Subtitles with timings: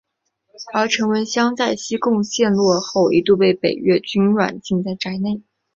[0.73, 5.43] 而陈文香在西贡陷落后一度被北越军软禁在宅内。